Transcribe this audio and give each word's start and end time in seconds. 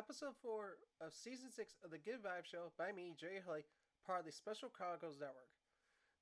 episode 0.00 0.32
4 0.40 0.80
of 1.04 1.12
season 1.12 1.52
6 1.52 1.76
of 1.84 1.92
the 1.92 2.00
Good 2.00 2.24
Vibe 2.24 2.48
Show 2.48 2.72
by 2.80 2.88
me, 2.88 3.12
Jerry 3.20 3.44
Hulley, 3.44 3.68
part 4.08 4.24
of 4.24 4.24
the 4.24 4.32
Special 4.32 4.72
Chronicles 4.72 5.20
Network. 5.20 5.52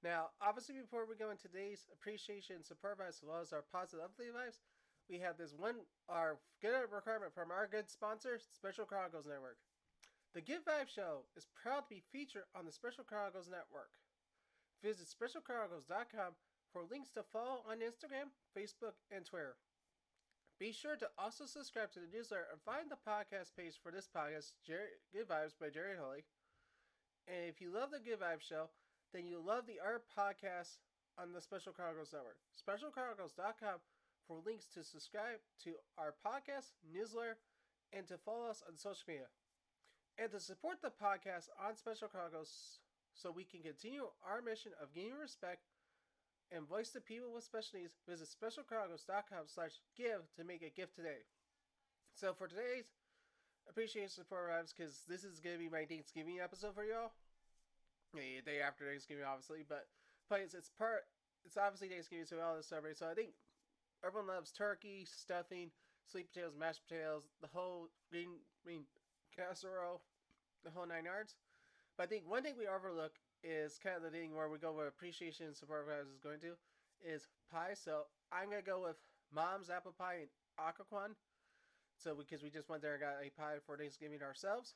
Now, 0.03 0.35
obviously, 0.43 0.83
before 0.83 1.07
we 1.07 1.15
go 1.15 1.31
into 1.31 1.47
today's 1.47 1.87
appreciation 1.95 2.67
support 2.67 2.99
vibes 2.99 3.23
as 3.23 3.23
well 3.23 3.39
as 3.39 3.55
our 3.55 3.63
positive 3.71 4.03
update 4.03 4.35
vibes, 4.35 4.59
we 5.07 5.23
have 5.23 5.39
this 5.39 5.55
one, 5.55 5.87
our 6.11 6.43
good 6.59 6.75
requirement 6.91 7.31
from 7.31 7.55
our 7.55 7.71
good 7.71 7.87
sponsor, 7.87 8.43
Special 8.43 8.83
Chronicles 8.83 9.31
Network. 9.31 9.63
The 10.35 10.43
Good 10.43 10.67
Vibe 10.67 10.91
Show 10.91 11.31
is 11.39 11.47
proud 11.55 11.87
to 11.87 11.95
be 11.95 12.03
featured 12.11 12.51
on 12.59 12.67
the 12.67 12.75
Special 12.75 13.07
Chronicles 13.07 13.47
Network. 13.47 13.95
Visit 14.83 15.07
specialchronicles.com 15.07 16.35
for 16.75 16.83
links 16.91 17.15
to 17.15 17.23
follow 17.31 17.63
on 17.63 17.79
Instagram, 17.79 18.35
Facebook, 18.59 18.99
and 19.15 19.23
Twitter. 19.23 19.55
Be 20.59 20.73
sure 20.73 20.97
to 20.97 21.07
also 21.15 21.47
subscribe 21.47 21.93
to 21.95 22.01
the 22.03 22.11
newsletter 22.11 22.51
and 22.51 22.59
find 22.67 22.91
the 22.91 22.99
podcast 22.99 23.55
page 23.55 23.79
for 23.79 23.95
this 23.95 24.11
podcast, 24.11 24.59
Jerry, 24.67 24.99
Good 25.15 25.31
Vibes 25.31 25.55
by 25.55 25.71
Jerry 25.71 25.95
Hulley. 25.95 26.27
And 27.31 27.47
if 27.47 27.63
you 27.63 27.71
love 27.71 27.95
the 27.95 28.03
Good 28.03 28.19
Vibes 28.19 28.43
show, 28.43 28.67
then 29.15 29.31
you'll 29.31 29.47
love 29.47 29.71
the 29.71 29.79
art 29.79 30.03
podcast 30.11 30.83
on 31.15 31.31
the 31.31 31.41
Special 31.41 31.71
Chronicles 31.71 32.11
Network. 32.11 32.43
SpecialChronicles.com 32.59 33.79
for 34.27 34.43
links 34.45 34.67
to 34.75 34.83
subscribe 34.83 35.39
to 35.63 35.79
our 35.95 36.19
podcast, 36.27 36.75
newsletter, 36.83 37.39
and 37.95 38.09
to 38.09 38.19
follow 38.19 38.51
us 38.51 38.63
on 38.67 38.77
social 38.77 39.07
media. 39.07 39.31
And 40.19 40.31
to 40.35 40.41
support 40.41 40.83
the 40.83 40.91
podcast 40.91 41.55
on 41.55 41.79
Special 41.79 42.09
Chronicles 42.09 42.83
so 43.15 43.31
we 43.31 43.47
can 43.47 43.63
continue 43.63 44.11
our 44.27 44.43
mission 44.43 44.73
of 44.83 44.93
gaining 44.93 45.23
respect 45.23 45.71
and 46.51 46.69
voice 46.69 46.91
the 46.91 47.01
people 47.01 47.33
with 47.33 47.45
special 47.45 47.79
needs, 47.81 47.95
visit 48.09 48.29
specialchronicles.com 48.29 49.47
slash 49.47 49.81
give 49.97 50.23
to 50.37 50.45
make 50.45 50.63
a 50.63 50.71
gift 50.71 50.97
today. 50.97 51.29
So 52.15 52.33
for 52.33 52.49
today's 52.49 52.89
appreciation 53.69 54.09
support 54.09 54.51
vibes, 54.51 54.73
because 54.75 55.05
this 55.09 55.25
is 55.25 55.41
going 55.41 55.57
to 55.57 55.63
be 55.63 55.69
my 55.69 55.85
Thanksgiving 55.85 56.41
episode 56.43 56.75
for 56.75 56.85
y'all. 56.85 57.13
The 58.15 58.41
day 58.45 58.61
after 58.65 58.89
Thanksgiving, 58.89 59.25
obviously, 59.29 59.65
but 59.69 59.87
but 60.29 60.41
it's, 60.41 60.71
part, 60.77 61.05
it's 61.45 61.57
obviously 61.57 61.89
Thanksgiving, 61.89 62.25
so 62.25 62.37
we 62.37 62.43
all 62.43 62.61
celebrate. 62.61 62.99
So 62.99 63.09
I 63.09 63.15
think 63.15 63.31
everyone 64.05 64.29
loves 64.29 64.53
turkey, 64.53 65.05
stuffing, 65.05 65.71
sweet 66.11 66.33
potatoes, 66.33 66.53
mashed 66.59 66.83
potatoes, 66.89 67.25
the 67.41 67.49
whole 67.53 67.89
green, 68.11 68.41
green 68.65 68.85
casserole, 69.35 70.01
the 70.65 70.71
whole 70.71 70.87
nine 70.87 71.05
yards. 71.05 71.37
But 71.97 72.05
I 72.05 72.07
think 72.07 72.29
one 72.29 72.43
thing 72.43 72.55
we 72.59 72.67
overlook 72.67 73.13
is 73.43 73.79
kind 73.83 73.97
of 73.97 74.03
the 74.03 74.11
thing 74.11 74.35
where 74.35 74.49
we 74.49 74.59
go 74.59 74.73
with 74.73 74.89
appreciation 74.89 75.47
and 75.47 75.57
support 75.57 75.87
what 75.87 76.03
is 76.03 76.19
going 76.23 76.41
to 76.41 76.55
is 77.05 77.27
pie. 77.53 77.75
So 77.75 78.03
I'm 78.33 78.51
gonna 78.51 78.63
go 78.63 78.83
with 78.83 78.97
mom's 79.35 79.71
apple 79.71 79.95
pie 79.97 80.27
and 80.27 80.31
Occoquan. 80.59 81.15
So 81.97 82.15
because 82.15 82.43
we 82.43 82.51
just 82.51 82.69
went 82.69 82.83
there 82.83 82.95
and 82.95 83.03
got 83.03 83.19
a 83.23 83.31
pie 83.31 83.59
for 83.67 83.77
Thanksgiving 83.77 84.23
ourselves. 84.23 84.75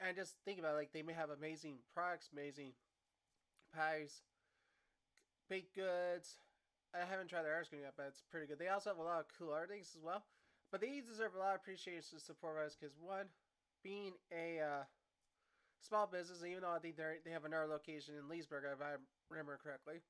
And 0.00 0.16
just 0.16 0.34
think 0.44 0.58
about 0.58 0.74
it, 0.74 0.78
like 0.78 0.92
they 0.92 1.02
may 1.02 1.12
have 1.12 1.30
amazing 1.30 1.78
products, 1.94 2.30
amazing 2.32 2.72
pies, 3.74 4.22
baked 5.48 5.74
goods. 5.76 6.38
I 6.94 7.06
haven't 7.08 7.28
tried 7.28 7.44
their 7.44 7.58
ice 7.58 7.68
cream 7.68 7.82
yet, 7.82 7.94
but 7.96 8.06
it's 8.08 8.22
pretty 8.30 8.46
good. 8.46 8.58
They 8.58 8.68
also 8.68 8.90
have 8.90 8.98
a 8.98 9.02
lot 9.02 9.20
of 9.20 9.26
cool 9.38 9.52
art 9.52 9.70
things 9.70 9.94
as 9.96 10.02
well. 10.02 10.24
But 10.70 10.80
they 10.80 11.00
deserve 11.06 11.34
a 11.34 11.38
lot 11.38 11.54
of 11.54 11.60
appreciation 11.60 12.16
and 12.16 12.22
support 12.22 12.58
us 12.58 12.76
because 12.78 12.96
one, 12.98 13.26
being 13.84 14.12
a 14.32 14.60
uh, 14.60 14.84
small 15.82 16.06
business, 16.06 16.42
even 16.46 16.62
though 16.62 16.72
I 16.74 16.78
think 16.78 16.96
they 16.96 17.18
they 17.24 17.30
have 17.30 17.44
another 17.44 17.66
location 17.66 18.14
in 18.18 18.28
Leesburg, 18.28 18.64
if 18.66 18.80
I 18.80 18.96
remember 19.30 19.58
correctly. 19.62 20.00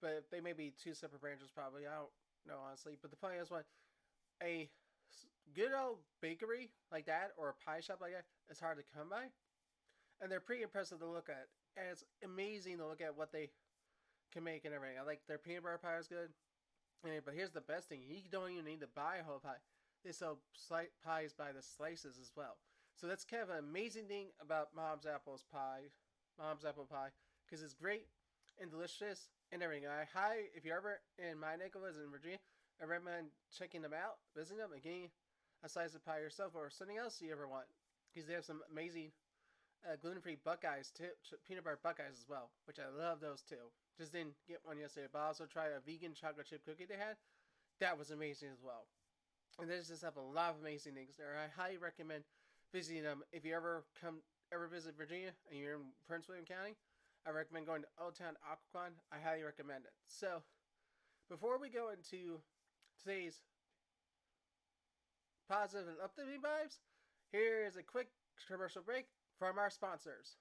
But 0.00 0.24
they 0.30 0.40
may 0.40 0.52
be 0.52 0.72
two 0.82 0.94
separate 0.94 1.20
branches, 1.20 1.50
probably. 1.54 1.86
I 1.86 1.94
don't 1.94 2.12
know 2.46 2.58
honestly. 2.66 2.96
But 3.00 3.10
the 3.10 3.16
point 3.16 3.36
is, 3.40 3.50
what 3.50 3.64
a 4.42 4.68
good 5.54 5.72
old 5.72 5.98
bakery 6.20 6.70
like 6.90 7.06
that 7.06 7.32
or 7.36 7.50
a 7.50 7.54
pie 7.64 7.80
shop 7.80 7.98
like 8.00 8.12
that 8.12 8.24
is 8.50 8.60
hard 8.60 8.78
to 8.78 8.84
come 8.96 9.08
by, 9.10 9.26
and 10.20 10.30
they're 10.30 10.40
pretty 10.40 10.62
impressive 10.62 10.98
to 11.00 11.06
look 11.06 11.28
at. 11.28 11.48
And 11.76 11.86
it's 11.90 12.04
amazing 12.24 12.78
to 12.78 12.86
look 12.86 13.00
at 13.00 13.16
what 13.16 13.32
they 13.32 13.50
can 14.32 14.44
make 14.44 14.64
and 14.64 14.74
everything. 14.74 14.98
I 14.98 15.04
like 15.04 15.20
their 15.28 15.38
peanut 15.38 15.62
butter 15.62 15.78
pie 15.78 15.98
is 15.98 16.08
good. 16.08 16.30
But 17.02 17.34
here's 17.34 17.50
the 17.50 17.60
best 17.60 17.88
thing: 17.88 18.00
you 18.08 18.20
don't 18.30 18.50
even 18.52 18.64
need 18.64 18.80
to 18.80 18.88
buy 18.94 19.16
a 19.20 19.24
whole 19.24 19.40
pie. 19.40 19.58
They 20.04 20.12
sell 20.12 20.38
pies 21.04 21.32
by 21.36 21.52
the 21.52 21.62
slices 21.62 22.18
as 22.20 22.30
well. 22.36 22.56
So 22.94 23.06
that's 23.06 23.24
kind 23.24 23.42
of 23.42 23.50
an 23.50 23.58
amazing 23.58 24.06
thing 24.06 24.26
about 24.40 24.68
Mom's 24.76 25.06
Apple's 25.06 25.44
pie, 25.50 25.90
Mom's 26.38 26.64
Apple 26.64 26.86
Pie, 26.86 27.10
because 27.44 27.62
it's 27.62 27.74
great 27.74 28.06
and 28.60 28.70
delicious 28.70 29.28
and 29.50 29.62
everything. 29.62 29.88
I 29.88 30.04
hi 30.14 30.52
if 30.54 30.64
you're 30.64 30.76
ever 30.76 31.00
in 31.18 31.38
my 31.38 31.56
neck 31.56 31.74
of 31.74 31.82
in 31.82 32.10
Virginia, 32.10 32.38
I 32.80 32.86
recommend 32.86 33.28
checking 33.50 33.82
them 33.82 33.92
out, 33.94 34.22
visiting 34.36 34.58
them, 34.58 34.72
and 34.72 34.82
getting 34.82 35.10
a 35.64 35.68
slice 35.68 35.94
of 35.94 36.04
pie 36.04 36.18
yourself 36.18 36.52
or 36.54 36.70
something 36.70 36.98
else 36.98 37.20
you 37.20 37.32
ever 37.32 37.48
want, 37.48 37.66
because 38.12 38.28
they 38.28 38.34
have 38.34 38.44
some 38.44 38.62
amazing 38.70 39.10
uh, 39.82 39.96
gluten-free 40.00 40.38
Buckeyes 40.44 40.92
too, 40.94 41.10
peanut 41.46 41.64
butter 41.64 41.78
Buckeyes 41.82 42.18
as 42.18 42.26
well, 42.28 42.50
which 42.66 42.78
I 42.78 42.86
love 42.86 43.20
those 43.20 43.42
too. 43.42 43.70
Just 43.98 44.12
didn't 44.12 44.34
get 44.46 44.62
one 44.64 44.78
yesterday, 44.78 45.08
but 45.12 45.20
I 45.20 45.26
also 45.26 45.46
tried 45.46 45.74
a 45.74 45.82
vegan 45.84 46.14
chocolate 46.14 46.46
chip 46.46 46.64
cookie 46.64 46.86
they 46.86 46.98
had. 46.98 47.16
That 47.80 47.98
was 47.98 48.10
amazing 48.10 48.48
as 48.52 48.62
well. 48.62 48.86
And 49.60 49.68
they 49.68 49.76
just 49.76 50.02
have 50.02 50.16
a 50.16 50.22
lot 50.22 50.54
of 50.54 50.60
amazing 50.62 50.94
things 50.94 51.16
there. 51.18 51.34
I 51.36 51.50
highly 51.50 51.76
recommend 51.76 52.24
visiting 52.72 53.02
them. 53.02 53.22
If 53.32 53.44
you 53.44 53.54
ever 53.54 53.84
come 54.00 54.20
ever 54.52 54.66
visit 54.66 54.96
Virginia 54.96 55.32
and 55.50 55.58
you're 55.58 55.74
in 55.74 55.92
Prince 56.06 56.28
William 56.28 56.44
County, 56.44 56.76
I 57.26 57.30
recommend 57.30 57.66
going 57.66 57.82
to 57.82 57.88
Old 58.02 58.16
Town 58.16 58.34
Occoquan. 58.44 58.92
I 59.12 59.16
highly 59.22 59.42
recommend 59.42 59.84
it. 59.84 59.92
So, 60.06 60.42
before 61.30 61.58
we 61.58 61.68
go 61.68 61.90
into 61.90 62.40
today's 63.00 63.40
positive 65.48 65.88
and 65.88 65.96
uplifting 66.02 66.40
vibes, 66.40 66.80
here 67.30 67.64
is 67.66 67.76
a 67.76 67.82
quick 67.82 68.08
commercial 68.48 68.82
break 68.82 69.06
from 69.38 69.58
our 69.58 69.70
sponsors. 69.70 70.36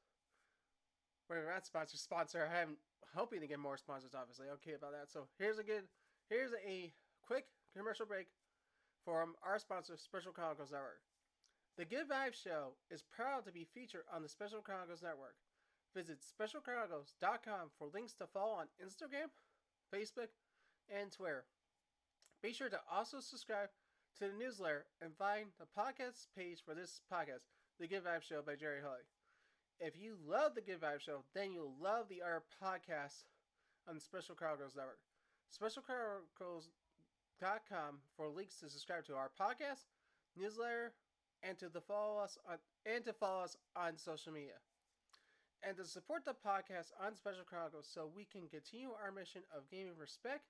We're 1.30 1.48
not 1.48 1.66
sponsor 1.66 1.98
sponsor. 1.98 2.50
I'm 2.50 2.78
hoping 3.16 3.40
to 3.42 3.48
get 3.48 3.60
more 3.60 3.78
sponsors. 3.78 4.12
Obviously, 4.18 4.48
okay 4.56 4.74
about 4.74 4.92
that. 4.92 5.10
So 5.12 5.28
here's 5.38 5.60
a 5.60 5.64
good, 5.64 5.84
here's 6.30 6.52
a 6.68 6.92
quick 7.26 7.46
commercial 7.76 8.06
break 8.06 8.28
from 9.06 9.36
our 9.46 9.60
sponsor, 9.60 9.94
Special 9.98 10.32
Chronicles 10.32 10.72
Network. 10.72 11.00
The 11.82 11.90
Good 11.90 12.06
Vibes 12.06 12.38
Show 12.38 12.78
is 12.92 13.02
proud 13.02 13.42
to 13.46 13.52
be 13.52 13.66
featured 13.74 14.06
on 14.14 14.22
the 14.22 14.30
Special 14.30 14.62
Chronicles 14.62 15.02
Network. 15.02 15.34
Visit 15.96 16.20
specialchronicles.com 16.22 17.74
for 17.80 17.88
links 17.92 18.14
to 18.22 18.28
follow 18.28 18.54
on 18.54 18.68
Instagram, 18.78 19.34
Facebook, 19.92 20.30
and 20.96 21.12
Twitter. 21.12 21.46
Be 22.44 22.54
sure 22.54 22.70
to 22.70 22.80
also 22.86 23.20
subscribe 23.20 23.70
to 24.20 24.28
the 24.28 24.34
newsletter 24.38 24.86
and 25.02 25.18
find 25.18 25.48
the 25.58 25.66
podcast 25.66 26.28
page 26.38 26.62
for 26.64 26.76
this 26.76 27.02
podcast, 27.12 27.50
The 27.80 27.88
Good 27.88 28.04
Vibes 28.04 28.30
Show 28.30 28.44
by 28.46 28.54
Jerry 28.54 28.82
Hulley. 28.86 29.10
If 29.80 29.98
you 30.00 30.18
love 30.24 30.54
The 30.54 30.62
Good 30.62 30.82
Vibes 30.82 31.02
Show, 31.02 31.24
then 31.34 31.52
you'll 31.52 31.74
love 31.82 32.10
the 32.10 32.22
other 32.22 32.44
podcasts 32.62 33.24
on 33.90 33.96
the 33.96 34.02
Special 34.02 34.36
Chronicles 34.36 34.76
Network. 34.76 35.00
SpecialChronicles.com 35.50 38.02
for 38.16 38.30
links 38.30 38.60
to 38.60 38.70
subscribe 38.70 39.04
to 39.06 39.16
our 39.16 39.32
podcast, 39.34 39.88
newsletter, 40.38 40.94
and 41.44 41.58
to 41.60 41.70
the 41.70 41.82
follow 41.82 42.20
us 42.20 42.38
on 42.50 42.58
and 42.86 43.04
to 43.06 43.14
follow 43.14 43.44
us 43.44 43.56
on 43.76 43.98
social 43.98 44.32
media. 44.34 44.60
And 45.64 45.78
to 45.78 45.86
support 45.86 46.26
the 46.26 46.34
podcast 46.34 46.90
on 46.98 47.16
Special 47.16 47.44
Chronicles 47.46 47.88
so 47.92 48.10
we 48.10 48.26
can 48.26 48.50
continue 48.50 48.90
our 48.98 49.12
mission 49.12 49.42
of 49.56 49.70
gaining 49.70 49.94
respect 50.00 50.50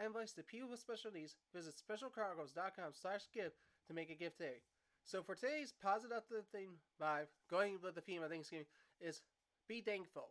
and 0.00 0.12
voice 0.12 0.32
to 0.32 0.42
people 0.42 0.70
with 0.70 0.80
special 0.80 1.12
needs, 1.12 1.36
visit 1.54 1.74
specialchronicles.com 1.76 2.92
slash 2.92 3.28
give 3.34 3.52
to 3.88 3.94
make 3.94 4.10
a 4.10 4.14
gift 4.14 4.38
today. 4.38 4.62
So 5.04 5.22
for 5.22 5.34
today's 5.34 5.74
positive 5.82 6.22
thing 6.52 6.68
vibe, 7.00 7.28
going 7.50 7.78
with 7.82 7.94
the 7.94 8.00
theme 8.00 8.22
of 8.22 8.30
Thanksgiving, 8.30 8.66
is 9.00 9.22
be 9.68 9.80
thankful. 9.80 10.28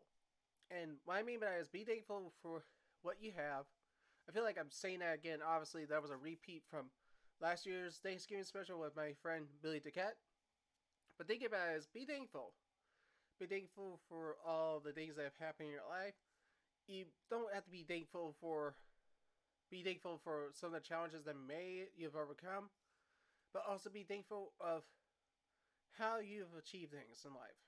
And 0.71 0.97
what 1.05 1.17
I 1.17 1.23
mean 1.23 1.39
by 1.39 1.47
that 1.47 1.61
is 1.61 1.67
be 1.67 1.83
thankful 1.83 2.33
for 2.41 2.63
what 3.01 3.17
you 3.21 3.31
have. 3.35 3.65
I 4.27 4.33
feel 4.33 4.43
like 4.43 4.57
I'm 4.59 4.71
saying 4.71 4.99
that 4.99 5.15
again. 5.15 5.39
Obviously, 5.45 5.85
that 5.85 6.01
was 6.01 6.11
a 6.11 6.17
repeat 6.17 6.63
from 6.69 6.87
last 7.41 7.65
year's 7.65 7.97
Thanksgiving 7.97 8.43
special 8.43 8.79
with 8.79 8.95
my 8.95 9.13
friend 9.21 9.45
Billy 9.61 9.79
Duquette. 9.79 10.17
But 11.17 11.27
think 11.27 11.43
about 11.43 11.69
it 11.73 11.77
as 11.77 11.87
be 11.87 12.05
thankful. 12.05 12.53
Be 13.39 13.45
thankful 13.45 13.99
for 14.09 14.35
all 14.45 14.79
the 14.79 14.91
things 14.91 15.15
that 15.15 15.23
have 15.23 15.37
happened 15.39 15.69
in 15.69 15.73
your 15.73 15.87
life. 15.89 16.15
You 16.87 17.05
don't 17.29 17.53
have 17.53 17.65
to 17.65 17.71
be 17.71 17.85
thankful 17.87 18.35
for 18.39 18.75
be 19.69 19.83
thankful 19.83 20.19
for 20.23 20.49
some 20.53 20.73
of 20.73 20.81
the 20.81 20.87
challenges 20.87 21.25
that 21.25 21.35
may 21.35 21.91
you've 21.97 22.15
overcome, 22.15 22.71
but 23.53 23.63
also 23.67 23.89
be 23.89 24.03
thankful 24.03 24.53
of 24.61 24.83
how 25.99 26.19
you've 26.19 26.55
achieved 26.57 26.91
things 26.91 27.25
in 27.25 27.33
life. 27.33 27.59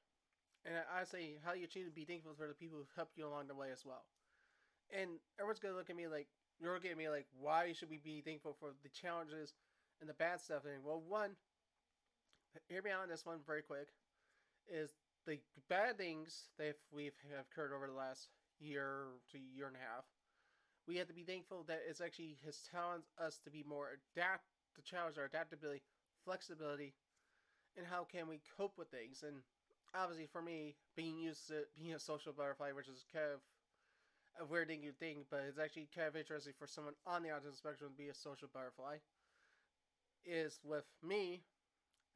And 0.66 0.76
I 0.88 1.04
say 1.04 1.36
how 1.44 1.54
you 1.54 1.66
achieve 1.66 1.86
to 1.86 1.92
be 1.92 2.06
thankful 2.06 2.34
for 2.38 2.48
the 2.48 2.54
people 2.54 2.78
who've 2.78 2.96
helped 2.96 3.18
you 3.18 3.28
along 3.28 3.48
the 3.48 3.56
way 3.56 3.68
as 3.72 3.84
well. 3.86 4.06
And 4.96 5.20
everyone's 5.38 5.60
gonna 5.60 5.76
look 5.76 5.90
at 5.90 5.96
me 5.96 6.08
like, 6.08 6.28
you're 6.60 6.74
looking 6.74 6.92
at 6.92 6.98
me 6.98 7.10
like, 7.10 7.28
why 7.40 7.74
should 7.74 7.90
we 7.90 7.98
be 7.98 8.22
thankful 8.22 8.56
for 8.60 8.70
the 8.84 8.90
challenges 8.90 9.54
and 10.02 10.10
the 10.10 10.14
bad 10.14 10.42
stuff? 10.42 10.64
And 10.66 10.84
well, 10.84 11.02
one, 11.08 11.32
hear 12.68 12.82
me 12.82 12.92
out 12.92 13.04
on 13.04 13.10
this 13.10 13.26
one 13.26 13.40
very 13.46 13.62
quick, 13.62 13.88
is 14.68 14.92
the 15.26 15.40
bad 15.70 15.98
things 15.98 16.50
that 16.58 16.76
we've 16.92 17.16
have 17.36 17.46
occurred 17.52 17.76
over 17.76 17.88
the 17.88 17.94
last 17.94 18.28
year 18.60 19.08
to 19.32 19.38
year 19.38 19.68
and 19.68 19.76
a 19.76 19.80
half. 19.80 20.06
We 20.88 20.98
have 20.98 21.08
to 21.08 21.14
be 21.14 21.24
thankful 21.24 21.64
that 21.68 21.82
it's 21.88 22.02
actually 22.02 22.38
has 22.46 22.58
challenged 22.72 23.08
us 23.24 23.40
to 23.44 23.52
be 23.52 23.64
more 23.68 24.00
adapt 24.16 24.46
to 24.76 24.82
challenge 24.82 25.18
our 25.18 25.26
adaptability, 25.26 25.82
flexibility, 26.26 26.94
and 27.78 27.86
how 27.86 28.04
can 28.04 28.28
we 28.28 28.42
cope 28.58 28.78
with 28.78 28.90
things. 28.90 29.24
And 29.26 29.38
obviously, 29.94 30.28
for 30.32 30.42
me, 30.42 30.76
being 30.96 31.18
used 31.20 31.48
to 31.48 31.64
being 31.80 31.94
a 31.94 32.00
social 32.00 32.34
butterfly, 32.34 32.72
which 32.72 32.88
is 32.88 33.06
kind 33.14 33.26
of 33.34 33.40
a 34.40 34.46
weird 34.46 34.68
thing 34.68 34.82
you 34.82 34.94
think, 35.00 35.26
but 35.30 35.44
it's 35.48 35.60
actually 35.60 35.88
kind 35.94 36.08
of 36.08 36.16
interesting 36.16 36.54
for 36.58 36.68
someone 36.68 36.94
on 37.06 37.24
the 37.24 37.30
autism 37.30 37.56
spectrum 37.56 37.92
to 37.92 37.98
be 37.98 38.10
a 38.10 38.14
social 38.14 38.48
butterfly. 38.54 38.98
Is 40.26 40.60
with 40.64 40.86
me, 41.04 41.42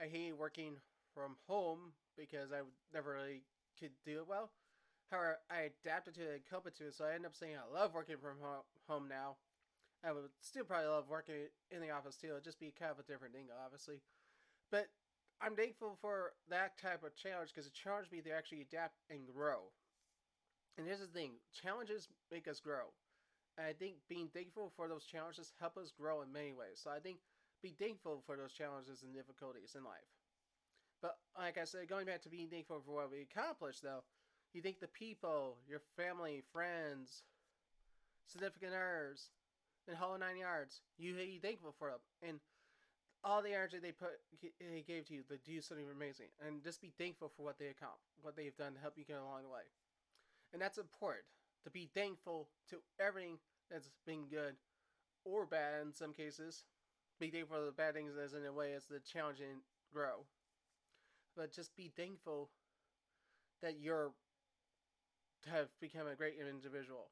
I 0.02 0.06
hate 0.06 0.38
working 0.38 0.76
from 1.14 1.36
home 1.48 1.94
because 2.18 2.52
I 2.52 2.62
never 2.94 3.14
really 3.14 3.44
could 3.80 3.92
do 4.06 4.20
it 4.20 4.28
well. 4.28 4.52
However, 5.12 5.40
I 5.50 5.72
adapted 5.72 6.16
to 6.16 6.22
it 6.22 6.34
and 6.36 6.46
coped 6.50 6.78
to 6.78 6.88
it, 6.88 6.96
so 6.96 7.06
I 7.06 7.14
end 7.14 7.26
up 7.26 7.36
saying 7.36 7.56
I 7.56 7.74
love 7.74 7.94
working 7.94 8.18
from 8.18 8.38
home 8.88 9.08
now. 9.08 9.38
I 10.04 10.12
would 10.12 10.24
still 10.42 10.66
probably 10.66 10.88
love 10.88 11.06
working 11.10 11.48
in 11.72 11.82
the 11.82 11.92
office 11.92 12.18
too. 12.18 12.28
It'd 12.28 12.44
just 12.44 12.60
be 12.60 12.74
kind 12.78 12.92
of 12.92 13.00
a 13.00 13.04
different 13.04 13.34
thing, 13.34 13.46
obviously. 13.64 14.02
But 14.72 14.88
I'm 15.42 15.56
thankful 15.56 15.98
for 16.02 16.34
that 16.50 16.78
type 16.78 17.04
of 17.04 17.16
challenge 17.16 17.52
because 17.54 17.68
it 17.68 17.74
challenged 17.74 18.12
me 18.12 18.22
to 18.22 18.32
actually 18.32 18.62
adapt 18.62 19.00
and 19.10 19.22
grow. 19.28 19.72
And 20.78 20.88
here's 20.88 21.00
the 21.00 21.08
thing 21.08 21.32
challenges 21.54 22.08
make 22.32 22.48
us 22.48 22.60
grow. 22.60 22.92
And 23.58 23.68
I 23.68 23.74
think 23.74 23.96
being 24.10 24.30
thankful 24.34 24.72
for 24.76 24.88
those 24.88 25.06
challenges 25.06 25.54
help 25.60 25.78
us 25.78 25.92
grow 25.92 26.22
in 26.22 26.34
many 26.34 26.54
ways. 26.54 26.82
So 26.82 26.90
I 26.90 27.00
think 27.00 27.18
be 27.62 27.76
thankful 27.80 28.24
for 28.26 28.36
those 28.36 28.52
challenges 28.52 29.04
and 29.04 29.14
difficulties 29.14 29.76
in 29.78 29.84
life. 29.84 30.10
But 31.02 31.18
like 31.38 31.58
I 31.58 31.66
said, 31.66 31.88
going 31.88 32.06
back 32.06 32.24
to 32.24 32.30
being 32.30 32.48
thankful 32.48 32.82
for 32.86 32.96
what 32.96 33.12
we 33.12 33.22
accomplished, 33.22 33.84
though, 33.84 34.04
you 34.54 34.62
think 34.62 34.80
the 34.80 34.88
people, 34.88 35.58
your 35.68 35.82
family, 35.98 36.44
friends, 36.52 37.24
significant 38.26 38.74
others, 38.74 39.30
and 39.88 39.98
whole 39.98 40.18
nine 40.18 40.38
yards, 40.38 40.82
you 40.98 41.14
be 41.14 41.40
thankful 41.42 41.76
for 41.78 41.90
them. 41.90 42.00
And 42.22 42.40
all 43.24 43.42
the 43.42 43.54
energy 43.54 43.80
they 43.80 43.92
put 43.92 44.20
they 44.60 44.84
gave 44.86 45.08
to 45.08 45.14
you 45.14 45.24
to 45.30 45.38
do 45.46 45.62
something 45.62 45.86
amazing, 45.92 46.28
and 46.46 46.64
just 46.64 46.82
be 46.82 46.92
thankful 46.98 47.32
for 47.36 47.44
what 47.44 47.58
they 47.60 47.68
accomplish, 47.68 48.12
what 48.22 48.36
they've 48.36 48.56
done 48.56 48.74
to 48.74 48.80
help 48.80 48.94
you 48.98 49.06
get 49.06 49.18
along 49.18 49.44
the 49.44 49.50
way. 49.50 49.64
And 50.54 50.62
that's 50.62 50.78
important 50.78 51.26
to 51.64 51.72
be 51.72 51.90
thankful 51.94 52.48
to 52.70 52.78
everything 53.00 53.38
that's 53.72 53.90
been 54.06 54.26
good 54.30 54.56
or 55.26 55.46
bad 55.46 55.82
in 55.82 55.92
some 55.92 56.14
cases. 56.14 56.64
Be 57.20 57.30
thankful 57.30 57.58
for 57.58 57.66
the 57.66 57.72
bad 57.72 57.96
things 57.96 58.14
as 58.24 58.34
in 58.34 58.46
a 58.46 58.54
way 58.54 58.74
as 58.74 58.86
the 58.86 59.00
challenging 59.00 59.62
grow. 59.94 60.26
But 61.36 61.52
just 61.52 61.76
be 61.76 61.92
thankful 61.96 62.50
that 63.62 63.80
you're 63.80 64.12
have 65.52 65.68
become 65.82 66.08
a 66.08 66.16
great 66.16 66.36
individual, 66.40 67.10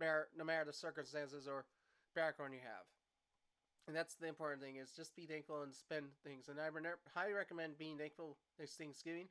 no 0.00 0.44
matter 0.44 0.64
the 0.64 0.72
circumstances 0.72 1.46
or 1.46 1.66
background 2.14 2.54
you 2.54 2.60
have. 2.62 2.86
And 3.86 3.94
that's 3.94 4.14
the 4.14 4.28
important 4.28 4.62
thing 4.62 4.76
is 4.76 4.92
just 4.96 5.14
be 5.14 5.26
thankful 5.26 5.62
and 5.62 5.74
spend 5.74 6.06
things. 6.24 6.48
And 6.48 6.58
I 6.58 6.68
highly 7.14 7.34
recommend 7.34 7.76
being 7.76 7.98
thankful 7.98 8.38
this 8.58 8.72
Thanksgiving 8.72 9.28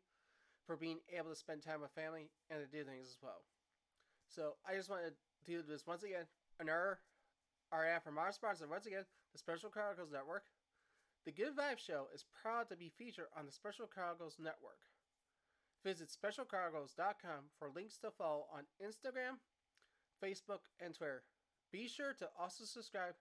for 0.66 0.76
being 0.76 1.00
able 1.16 1.30
to 1.30 1.36
spend 1.36 1.62
time 1.62 1.82
with 1.82 1.92
family 1.92 2.30
and 2.50 2.60
to 2.60 2.66
do 2.66 2.84
things 2.84 3.08
as 3.08 3.18
well. 3.22 3.44
So 4.28 4.56
I 4.68 4.76
just 4.76 4.90
want 4.90 5.02
to 5.06 5.14
do 5.46 5.62
this 5.62 5.86
once 5.86 6.04
again. 6.04 6.26
Another 6.60 7.00
our 7.72 7.86
ad 7.86 8.04
from 8.04 8.18
our 8.18 8.32
sponsor 8.32 8.68
once 8.68 8.86
again, 8.86 9.06
the 9.34 9.40
Special 9.40 9.70
Chronicles 9.70 10.12
Network. 10.12 10.44
The 11.26 11.32
Good 11.32 11.56
Vibe 11.56 11.80
Show 11.80 12.08
is 12.14 12.26
proud 12.42 12.70
to 12.70 12.76
be 12.76 12.92
featured 12.98 13.28
on 13.38 13.46
the 13.46 13.52
Special 13.52 13.88
Chronicles 13.88 14.38
Network. 14.40 14.80
Visit 15.84 16.10
specialchronicles.com 16.10 17.50
for 17.58 17.70
links 17.74 17.98
to 17.98 18.12
follow 18.12 18.46
on 18.54 18.64
Instagram, 18.80 19.40
Facebook, 20.24 20.70
and 20.80 20.94
Twitter. 20.94 21.24
Be 21.72 21.88
sure 21.88 22.14
to 22.20 22.30
also 22.40 22.64
subscribe 22.64 23.16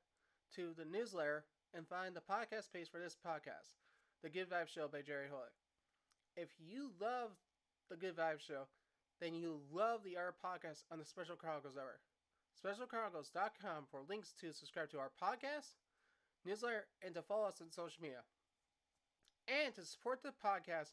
to 0.57 0.75
the 0.77 0.85
newsletter 0.85 1.45
and 1.75 1.89
find 1.89 2.15
the 2.15 2.21
podcast 2.21 2.73
page 2.73 2.91
for 2.91 2.99
this 2.99 3.17
podcast, 3.17 3.81
The 4.23 4.29
Good 4.29 4.51
Vibe 4.51 4.69
Show 4.69 4.89
by 4.89 5.01
Jerry 5.01 5.29
Hulley. 5.31 5.62
If 6.37 6.49
you 6.59 6.91
love 7.01 7.31
The 7.91 7.97
Good 7.97 8.17
Vibe 8.17 8.41
Show, 8.41 8.65
then 9.21 9.35
you 9.35 9.61
love 9.73 10.01
the 10.03 10.17
other 10.17 10.33
podcast 10.33 10.85
on 10.91 10.99
the 10.99 11.05
Special 11.05 11.37
Chronicles 11.37 11.77
Network. 11.77 12.01
SpecialChronicles.com 12.57 13.85
for 13.91 14.01
links 14.09 14.33
to 14.41 14.53
subscribe 14.53 14.91
to 14.91 14.99
our 14.99 15.11
podcast, 15.23 15.77
newsletter, 16.45 16.87
and 17.05 17.15
to 17.15 17.23
follow 17.23 17.49
us 17.49 17.61
on 17.61 17.71
social 17.71 18.03
media. 18.03 18.25
And 19.49 19.75
to 19.75 19.85
support 19.85 20.23
the 20.23 20.33
podcast 20.33 20.93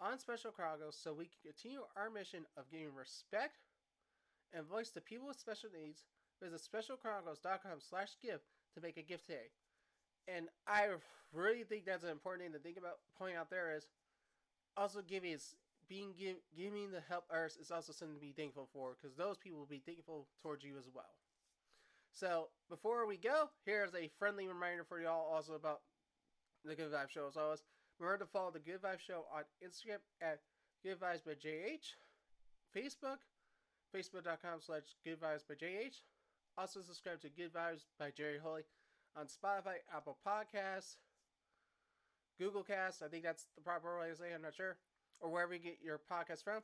on 0.00 0.18
Special 0.18 0.50
Chronicles 0.50 0.98
so 0.98 1.12
we 1.12 1.26
can 1.26 1.52
continue 1.52 1.82
our 1.96 2.10
mission 2.10 2.44
of 2.56 2.70
giving 2.70 2.94
respect 2.94 3.58
and 4.52 4.66
voice 4.66 4.90
to 4.90 5.00
people 5.00 5.28
with 5.28 5.38
special 5.38 5.70
needs, 5.72 6.04
visit 6.42 6.60
specialchronicles.com 6.60 7.78
slash 7.78 8.16
give 8.20 8.40
to 8.74 8.80
make 8.80 8.96
a 8.96 9.02
gift 9.02 9.26
today. 9.26 9.50
And 10.28 10.48
I 10.66 10.88
really 11.32 11.64
think 11.64 11.84
that's 11.84 12.04
an 12.04 12.10
important 12.10 12.44
thing 12.44 12.52
to 12.52 12.58
think 12.58 12.78
about, 12.78 12.98
pointing 13.16 13.36
out 13.36 13.50
there 13.50 13.74
is 13.76 13.86
also 14.76 15.00
giving 15.02 15.32
is 15.32 15.54
being 15.88 16.14
give, 16.18 16.36
giving 16.56 16.90
the 16.90 17.02
help 17.08 17.24
others 17.30 17.56
is 17.60 17.70
also 17.70 17.92
something 17.92 18.16
to 18.16 18.20
be 18.20 18.32
thankful 18.32 18.68
for 18.72 18.96
because 19.00 19.16
those 19.16 19.36
people 19.36 19.58
will 19.58 19.66
be 19.66 19.82
thankful 19.84 20.26
towards 20.42 20.64
you 20.64 20.76
as 20.78 20.88
well. 20.94 21.16
So 22.12 22.48
before 22.68 23.06
we 23.06 23.16
go, 23.16 23.50
here's 23.64 23.94
a 23.94 24.10
friendly 24.18 24.46
reminder 24.46 24.84
for 24.84 25.00
y'all 25.00 25.32
also 25.32 25.54
about 25.54 25.80
the 26.64 26.74
Good 26.74 26.92
Vibe 26.92 27.10
Show 27.10 27.26
as 27.28 27.36
always. 27.36 27.62
Remember 27.98 28.24
to 28.24 28.30
follow 28.30 28.50
the 28.50 28.58
Good 28.58 28.82
Vibe 28.82 29.00
Show 29.00 29.24
on 29.34 29.44
Instagram 29.64 30.00
at 30.20 30.40
Good 30.82 31.00
Vibes 31.00 31.24
by 31.24 31.32
JH, 31.32 31.96
Facebook, 32.76 33.20
facebook.com 33.94 34.60
slash 34.60 34.96
Good 35.04 35.20
Vibes 35.20 35.46
by 35.48 35.54
JH. 35.54 36.00
Also 36.58 36.80
subscribe 36.80 37.20
to 37.22 37.28
Good 37.28 37.52
Vibes 37.52 37.84
by 37.98 38.10
Jerry 38.10 38.38
Hulley 38.42 38.62
on 39.16 39.26
Spotify, 39.26 39.76
Apple 39.94 40.18
Podcasts, 40.26 40.96
Google 42.42 42.62
Cast. 42.64 43.02
I 43.02 43.08
think 43.08 43.22
that's 43.22 43.46
the 43.54 43.62
proper 43.62 43.98
way 44.00 44.10
to 44.10 44.16
say. 44.16 44.32
It, 44.32 44.34
I'm 44.34 44.42
not 44.42 44.54
sure, 44.54 44.76
or 45.20 45.30
wherever 45.30 45.54
you 45.54 45.60
get 45.60 45.78
your 45.82 46.00
podcast 46.10 46.42
from. 46.42 46.62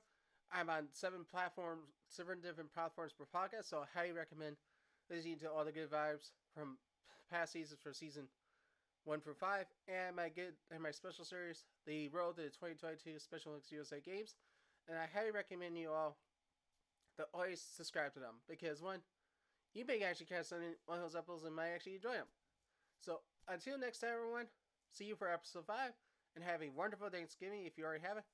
I'm 0.51 0.71
on 0.71 0.89
seven 0.93 1.21
platforms, 1.31 1.87
seven 2.09 2.41
different 2.41 2.73
platforms 2.73 3.13
per 3.13 3.25
podcast, 3.31 3.69
so 3.69 3.79
I 3.79 3.87
highly 3.95 4.13
recommend 4.13 4.57
listening 5.11 5.39
to 5.39 5.51
all 5.51 5.65
the 5.65 5.73
good 5.73 5.91
vibes 5.91 6.31
from 6.55 6.79
past 7.31 7.53
seasons 7.53 7.79
for 7.83 7.93
season 7.93 8.25
one 9.05 9.21
through 9.21 9.35
five, 9.35 9.67
and 9.87 10.17
my 10.17 10.29
good 10.29 10.55
and 10.71 10.83
my 10.83 10.91
special 10.91 11.25
series, 11.25 11.65
the 11.87 12.09
Road 12.09 12.37
to 12.37 12.43
the 12.43 12.49
2022 12.49 13.19
Special 13.19 13.53
Olympics 13.53 13.73
USA 13.73 14.01
Games. 14.01 14.35
And 14.89 14.99
I 14.99 15.07
highly 15.07 15.31
recommend 15.31 15.79
you 15.79 15.91
all 15.93 16.17
to 17.17 17.25
always 17.33 17.61
subscribe 17.61 18.13
to 18.15 18.21
them 18.21 18.41
because 18.49 18.83
one, 18.83 19.01
you 19.75 19.85
may 19.87 20.01
actually 20.03 20.27
catch 20.27 20.47
some 20.47 20.59
of 20.89 21.01
those 21.01 21.15
episodes 21.15 21.45
and 21.45 21.55
might 21.55 21.71
actually 21.75 21.97
enjoy 21.97 22.13
them. 22.13 22.27
So 23.01 23.21
until 23.49 23.79
next 23.79 24.01
time, 24.01 24.11
everyone, 24.15 24.47
see 24.91 25.05
you 25.05 25.17
for 25.17 25.31
episode 25.31 25.67
five, 25.67 25.93
and 26.35 26.45
have 26.45 26.63
a 26.63 26.71
wonderful 26.71 27.09
Thanksgiving 27.09 27.65
if 27.67 27.79
you 27.79 27.85
already 27.85 28.05
have 28.05 28.19
it. 28.19 28.25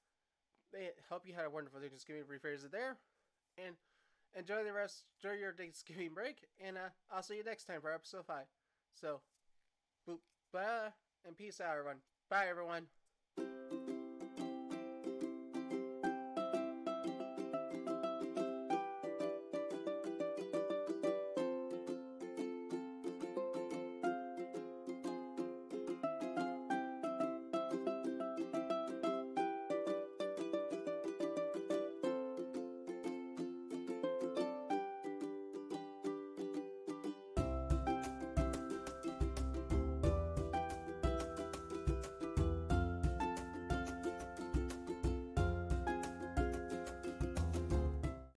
I 0.75 0.91
hope 1.09 1.27
you 1.27 1.35
had 1.35 1.47
a 1.47 1.51
wonderful 1.51 1.81
Thanksgiving. 1.81 2.23
Rephrase 2.25 2.65
it 2.65 2.73
there, 2.73 2.97
and 3.57 3.77
enjoy 4.37 4.65
the 4.65 4.73
rest. 4.73 5.05
Enjoy 5.23 5.37
your 5.37 5.53
Thanksgiving 5.53 6.11
break, 6.15 6.47
and 6.65 6.77
uh, 6.77 6.91
I'll 7.11 7.23
see 7.23 7.37
you 7.37 7.45
next 7.45 7.65
time 7.65 7.81
for 7.81 7.93
episode 7.93 8.27
five. 8.27 8.47
So, 8.95 9.21
boop, 10.09 10.19
bye, 10.53 10.93
and 11.27 11.37
peace 11.37 11.61
out, 11.61 11.73
everyone. 11.73 11.99
Bye, 12.29 12.47
everyone. 12.49 12.87